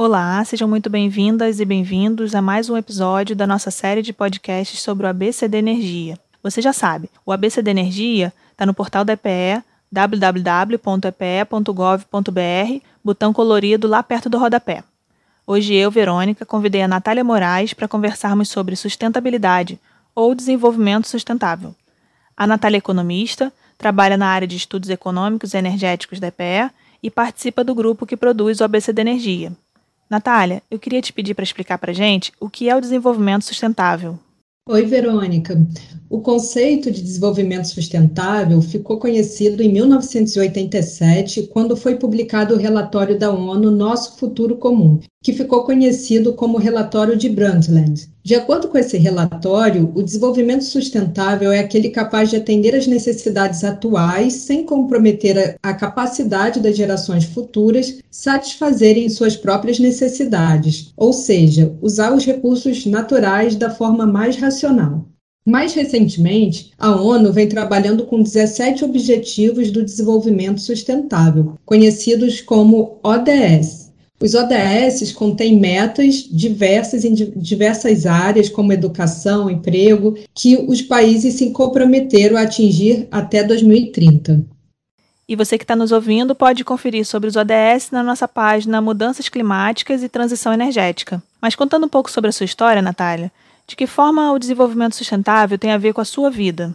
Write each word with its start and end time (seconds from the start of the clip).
Olá, 0.00 0.44
sejam 0.44 0.68
muito 0.68 0.88
bem-vindas 0.88 1.58
e 1.58 1.64
bem-vindos 1.64 2.32
a 2.32 2.40
mais 2.40 2.70
um 2.70 2.76
episódio 2.76 3.34
da 3.34 3.48
nossa 3.48 3.68
série 3.68 4.00
de 4.00 4.12
podcasts 4.12 4.80
sobre 4.80 5.04
o 5.04 5.08
ABCD 5.08 5.58
Energia. 5.58 6.16
Você 6.40 6.62
já 6.62 6.72
sabe, 6.72 7.10
o 7.26 7.32
ABCD 7.32 7.72
Energia 7.72 8.32
está 8.52 8.64
no 8.64 8.72
portal 8.72 9.04
da 9.04 9.14
EPE, 9.14 9.60
www.epe.gov.br, 9.90 10.80
botão 13.02 13.32
colorido 13.32 13.88
lá 13.88 14.00
perto 14.00 14.30
do 14.30 14.38
rodapé. 14.38 14.84
Hoje 15.44 15.74
eu, 15.74 15.90
Verônica, 15.90 16.46
convidei 16.46 16.82
a 16.82 16.88
Natália 16.88 17.24
Moraes 17.24 17.74
para 17.74 17.88
conversarmos 17.88 18.48
sobre 18.48 18.76
sustentabilidade 18.76 19.80
ou 20.14 20.32
desenvolvimento 20.32 21.08
sustentável. 21.08 21.74
A 22.36 22.46
Natália 22.46 22.76
é 22.76 22.78
economista, 22.78 23.52
trabalha 23.76 24.16
na 24.16 24.28
área 24.28 24.46
de 24.46 24.54
estudos 24.54 24.90
econômicos 24.90 25.54
e 25.54 25.56
energéticos 25.56 26.20
da 26.20 26.28
EPE 26.28 26.70
e 27.02 27.10
participa 27.10 27.64
do 27.64 27.74
grupo 27.74 28.06
que 28.06 28.16
produz 28.16 28.60
o 28.60 28.64
ABCD 28.64 29.00
Energia, 29.00 29.52
Natália, 30.08 30.62
eu 30.70 30.78
queria 30.78 31.02
te 31.02 31.12
pedir 31.12 31.34
para 31.34 31.44
explicar 31.44 31.76
para 31.78 31.92
gente 31.92 32.32
o 32.40 32.48
que 32.48 32.68
é 32.68 32.74
o 32.74 32.80
desenvolvimento 32.80 33.44
sustentável. 33.44 34.18
Oi, 34.70 34.84
Verônica. 34.84 35.66
O 36.10 36.20
conceito 36.20 36.90
de 36.90 37.02
desenvolvimento 37.02 37.66
sustentável 37.66 38.60
ficou 38.60 38.98
conhecido 38.98 39.62
em 39.62 39.72
1987, 39.72 41.44
quando 41.44 41.76
foi 41.76 41.96
publicado 41.96 42.54
o 42.54 42.58
relatório 42.58 43.18
da 43.18 43.30
ONU 43.30 43.70
Nosso 43.70 44.18
Futuro 44.18 44.56
Comum, 44.56 45.00
que 45.22 45.32
ficou 45.32 45.64
conhecido 45.64 46.32
como 46.32 46.58
relatório 46.58 47.16
de 47.16 47.28
Brundtland. 47.28 48.08
De 48.22 48.34
acordo 48.36 48.68
com 48.68 48.78
esse 48.78 48.96
relatório, 48.96 49.90
o 49.94 50.02
desenvolvimento 50.02 50.62
sustentável 50.62 51.50
é 51.50 51.58
aquele 51.58 51.90
capaz 51.90 52.30
de 52.30 52.36
atender 52.36 52.74
às 52.74 52.86
necessidades 52.86 53.64
atuais 53.64 54.34
sem 54.34 54.62
comprometer 54.64 55.56
a, 55.62 55.74
capacidade 55.74 56.60
das 56.60 56.76
gerações 56.76 57.24
futuras 57.24 57.98
satisfazerem 58.10 59.08
suas 59.08 59.36
próprias 59.36 59.78
necessidades, 59.80 60.92
ou 60.96 61.12
seja, 61.12 61.74
usar 61.82 62.14
os 62.14 62.24
recursos 62.24 62.86
naturais 62.86 63.56
da 63.56 63.70
forma 63.70 64.06
mais 64.06 64.36
racional. 64.36 65.06
Mais 65.44 65.72
recentemente, 65.72 66.72
a 66.78 66.94
ONU 66.94 67.32
vem 67.32 67.48
trabalhando 67.48 68.04
com 68.04 68.22
17 68.22 68.84
Objetivos 68.84 69.70
do 69.70 69.82
Desenvolvimento 69.82 70.60
Sustentável, 70.60 71.54
conhecidos 71.64 72.40
como 72.42 72.98
ODS 73.02 73.87
os 74.20 74.34
ODS 74.34 75.12
contêm 75.12 75.58
metas 75.58 76.26
diversas 76.30 77.04
em 77.04 77.14
diversas 77.14 78.04
áreas, 78.04 78.48
como 78.48 78.72
educação, 78.72 79.48
emprego, 79.48 80.18
que 80.34 80.56
os 80.56 80.82
países 80.82 81.34
se 81.34 81.50
comprometeram 81.50 82.36
a 82.36 82.42
atingir 82.42 83.06
até 83.10 83.44
2030. 83.44 84.44
E 85.28 85.36
você 85.36 85.58
que 85.58 85.64
está 85.64 85.76
nos 85.76 85.92
ouvindo 85.92 86.34
pode 86.34 86.64
conferir 86.64 87.04
sobre 87.04 87.28
os 87.28 87.36
ODS 87.36 87.90
na 87.92 88.02
nossa 88.02 88.26
página 88.26 88.80
Mudanças 88.80 89.28
Climáticas 89.28 90.02
e 90.02 90.08
Transição 90.08 90.52
Energética. 90.52 91.22
Mas 91.40 91.54
contando 91.54 91.84
um 91.84 91.88
pouco 91.88 92.10
sobre 92.10 92.30
a 92.30 92.32
sua 92.32 92.46
história, 92.46 92.82
Natália, 92.82 93.30
de 93.66 93.76
que 93.76 93.86
forma 93.86 94.32
o 94.32 94.38
desenvolvimento 94.38 94.96
sustentável 94.96 95.58
tem 95.58 95.70
a 95.70 95.78
ver 95.78 95.92
com 95.92 96.00
a 96.00 96.04
sua 96.04 96.30
vida? 96.30 96.74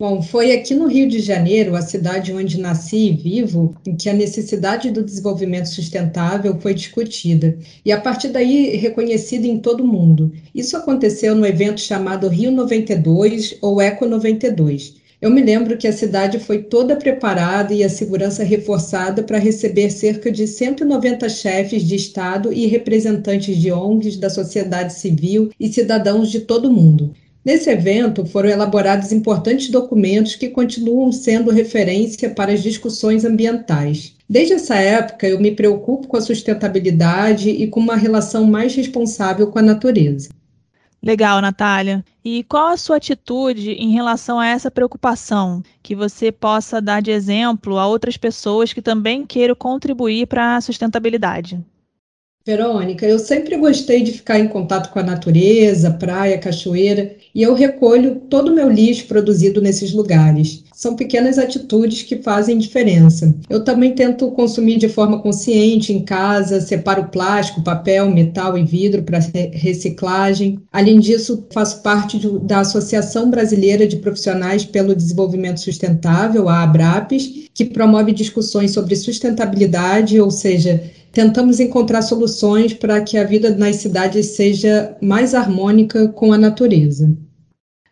Bom, 0.00 0.22
foi 0.22 0.52
aqui 0.52 0.76
no 0.76 0.86
Rio 0.86 1.08
de 1.08 1.18
Janeiro, 1.18 1.74
a 1.74 1.82
cidade 1.82 2.32
onde 2.32 2.60
nasci 2.60 3.08
e 3.08 3.12
vivo, 3.12 3.74
que 3.98 4.08
a 4.08 4.12
necessidade 4.12 4.92
do 4.92 5.02
desenvolvimento 5.02 5.66
sustentável 5.66 6.56
foi 6.60 6.72
discutida 6.72 7.58
e 7.84 7.90
a 7.90 8.00
partir 8.00 8.28
daí 8.28 8.76
reconhecida 8.76 9.44
em 9.48 9.58
todo 9.58 9.82
o 9.82 9.86
mundo. 9.88 10.30
Isso 10.54 10.76
aconteceu 10.76 11.34
no 11.34 11.44
evento 11.44 11.80
chamado 11.80 12.28
Rio 12.28 12.52
92 12.52 13.58
ou 13.60 13.82
Eco 13.82 14.06
92. 14.06 14.94
Eu 15.20 15.32
me 15.32 15.42
lembro 15.42 15.76
que 15.76 15.88
a 15.88 15.92
cidade 15.92 16.38
foi 16.38 16.62
toda 16.62 16.94
preparada 16.94 17.74
e 17.74 17.82
a 17.82 17.88
segurança 17.88 18.44
reforçada 18.44 19.24
para 19.24 19.36
receber 19.36 19.90
cerca 19.90 20.30
de 20.30 20.46
190 20.46 21.28
chefes 21.28 21.82
de 21.82 21.96
Estado 21.96 22.52
e 22.52 22.68
representantes 22.68 23.56
de 23.56 23.72
ONGs, 23.72 24.16
da 24.16 24.30
sociedade 24.30 24.92
civil 24.92 25.50
e 25.58 25.72
cidadãos 25.72 26.30
de 26.30 26.38
todo 26.38 26.68
o 26.68 26.72
mundo. 26.72 27.12
Nesse 27.48 27.70
evento 27.70 28.26
foram 28.26 28.50
elaborados 28.50 29.10
importantes 29.10 29.70
documentos 29.70 30.36
que 30.36 30.50
continuam 30.50 31.10
sendo 31.10 31.50
referência 31.50 32.28
para 32.28 32.52
as 32.52 32.62
discussões 32.62 33.24
ambientais. 33.24 34.14
Desde 34.28 34.52
essa 34.52 34.74
época, 34.74 35.26
eu 35.26 35.40
me 35.40 35.52
preocupo 35.52 36.06
com 36.06 36.18
a 36.18 36.20
sustentabilidade 36.20 37.48
e 37.48 37.66
com 37.66 37.80
uma 37.80 37.96
relação 37.96 38.44
mais 38.44 38.74
responsável 38.74 39.46
com 39.46 39.58
a 39.58 39.62
natureza. 39.62 40.28
Legal, 41.02 41.40
Natália. 41.40 42.04
E 42.22 42.44
qual 42.44 42.68
a 42.68 42.76
sua 42.76 42.96
atitude 42.96 43.70
em 43.70 43.92
relação 43.92 44.38
a 44.38 44.46
essa 44.46 44.70
preocupação? 44.70 45.62
Que 45.82 45.96
você 45.96 46.30
possa 46.30 46.82
dar 46.82 47.00
de 47.00 47.10
exemplo 47.10 47.78
a 47.78 47.86
outras 47.86 48.18
pessoas 48.18 48.74
que 48.74 48.82
também 48.82 49.24
queiram 49.24 49.54
contribuir 49.54 50.26
para 50.26 50.56
a 50.56 50.60
sustentabilidade. 50.60 51.58
Verônica, 52.48 53.04
eu 53.04 53.18
sempre 53.18 53.58
gostei 53.58 54.02
de 54.02 54.10
ficar 54.10 54.38
em 54.38 54.48
contato 54.48 54.90
com 54.90 54.98
a 54.98 55.02
natureza, 55.02 55.90
praia, 55.90 56.38
cachoeira, 56.38 57.14
e 57.34 57.42
eu 57.42 57.52
recolho 57.52 58.22
todo 58.30 58.48
o 58.48 58.54
meu 58.54 58.70
lixo 58.70 59.06
produzido 59.06 59.60
nesses 59.60 59.92
lugares. 59.92 60.64
São 60.74 60.96
pequenas 60.96 61.38
atitudes 61.38 62.04
que 62.04 62.22
fazem 62.22 62.56
diferença. 62.56 63.34
Eu 63.50 63.62
também 63.64 63.94
tento 63.94 64.30
consumir 64.30 64.78
de 64.78 64.88
forma 64.88 65.20
consciente 65.20 65.92
em 65.92 66.02
casa, 66.02 66.58
separo 66.58 67.08
plástico, 67.08 67.62
papel, 67.62 68.08
metal 68.10 68.56
e 68.56 68.64
vidro 68.64 69.02
para 69.02 69.18
reciclagem. 69.52 70.58
Além 70.72 71.00
disso, 71.00 71.46
faço 71.52 71.82
parte 71.82 72.18
de, 72.18 72.38
da 72.38 72.60
Associação 72.60 73.28
Brasileira 73.28 73.86
de 73.86 73.96
Profissionais 73.96 74.64
pelo 74.64 74.94
Desenvolvimento 74.94 75.60
Sustentável, 75.60 76.48
a 76.48 76.62
ABRAPES, 76.62 77.48
que 77.52 77.66
promove 77.66 78.12
discussões 78.12 78.70
sobre 78.70 78.94
sustentabilidade, 78.96 80.20
ou 80.20 80.30
seja, 80.30 80.80
tentamos 81.18 81.58
encontrar 81.58 82.00
soluções 82.02 82.72
para 82.72 83.00
que 83.00 83.18
a 83.18 83.24
vida 83.24 83.50
nas 83.50 83.74
cidades 83.74 84.36
seja 84.36 84.96
mais 85.02 85.34
harmônica 85.34 86.06
com 86.10 86.32
a 86.32 86.38
natureza. 86.38 87.12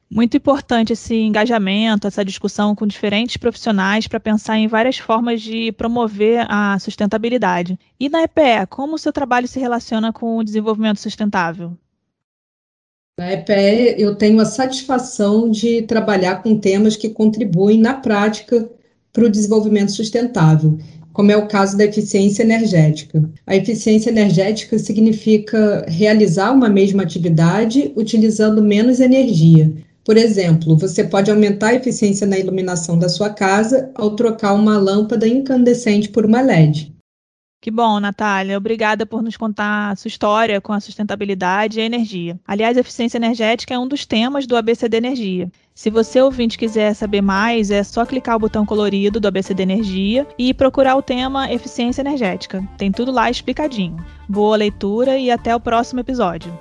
Muito 0.09 0.37
importante 0.37 0.93
esse 0.93 1.17
engajamento, 1.17 2.07
essa 2.07 2.25
discussão 2.25 2.73
com 2.73 2.87
diferentes 2.87 3.37
profissionais 3.37 4.07
para 4.07 4.21
pensar 4.21 4.59
em 4.59 4.69
várias 4.69 4.99
formas 4.99 5.43
de 5.43 5.73
promover 5.73 6.47
a 6.49 6.79
sustentabilidade. 6.79 7.77
E 7.99 8.09
na 8.09 8.23
EPE, 8.23 8.69
como 8.71 8.95
o 8.95 8.99
seu 8.99 9.13
trabalho 9.13 9.49
se 9.49 9.59
relaciona 9.59 10.13
com 10.13 10.37
o 10.37 10.45
desenvolvimento 10.45 11.01
sustentável? 11.01 11.77
Na 13.19 13.33
EPE, 13.33 14.01
eu 14.01 14.15
tenho 14.15 14.39
a 14.39 14.45
satisfação 14.45 15.51
de 15.51 15.83
trabalhar 15.83 16.45
com 16.45 16.57
temas 16.57 16.95
que 16.95 17.09
contribuem 17.09 17.81
na 17.81 17.95
prática 17.95 18.71
para 19.13 19.25
o 19.25 19.31
desenvolvimento 19.31 19.91
sustentável 19.91 20.79
como 21.17 21.33
é 21.33 21.37
o 21.37 21.49
caso 21.49 21.79
da 21.79 21.87
eficiência 21.87 22.43
energética. 22.43 23.25
A 23.47 23.57
eficiência 23.57 24.11
energética 24.11 24.79
significa 24.79 25.87
realizar 25.89 26.53
uma 26.53 26.69
mesma 26.69 27.03
atividade 27.05 27.91
utilizando 27.97 28.63
menos 28.63 29.01
energia. 29.01 29.73
Por 30.05 30.19
exemplo, 30.19 30.77
você 30.77 31.03
pode 31.03 31.31
aumentar 31.31 31.69
a 31.69 31.75
eficiência 31.75 32.27
na 32.27 32.39
iluminação 32.39 32.99
da 32.99 33.09
sua 33.09 33.31
casa 33.31 33.89
ao 33.95 34.15
trocar 34.15 34.53
uma 34.53 34.77
lâmpada 34.77 35.27
incandescente 35.27 36.11
por 36.11 36.27
uma 36.27 36.43
LED. 36.43 36.95
Que 37.67 37.71
bom, 37.73 37.99
Natália. 37.99 38.57
Obrigada 38.57 39.05
por 39.05 39.21
nos 39.21 39.37
contar 39.37 39.91
a 39.91 39.97
sua 39.97 40.07
história 40.07 40.61
com 40.61 40.73
a 40.73 40.79
sustentabilidade 40.79 41.81
e 41.81 41.83
a 41.83 41.85
energia. 41.85 42.39
Aliás, 42.47 42.77
a 42.77 42.81
eficiência 42.81 43.19
energética 43.19 43.75
é 43.75 43.79
um 43.79 43.89
dos 43.89 44.07
temas 44.07 44.47
do 44.47 44.57
ABCD 44.57 44.97
Energia. 44.97 45.51
Se 45.75 45.91
você 45.91 46.21
ouvinte 46.21 46.57
quiser 46.57 46.95
saber 46.95 47.23
mais, 47.23 47.73
é 47.73 47.83
só 47.83 48.07
clicar 48.07 48.37
o 48.37 48.39
botão 48.39 48.65
colorido 48.65 49.19
do 49.19 49.27
ABCD 49.27 49.65
Energia 49.65 50.29
e 50.39 50.55
procurar 50.55 50.95
o 50.95 51.03
tema 51.03 51.53
eficiência 51.53 52.03
energética. 52.03 52.63
Tem 52.79 52.93
tudo 52.93 53.11
lá 53.11 53.29
explicadinho. 53.29 53.97
Boa 54.29 54.57
leitura 54.57 55.19
e 55.19 55.29
até 55.29 55.53
o 55.53 55.59
próximo 55.59 55.99
episódio. 55.99 56.57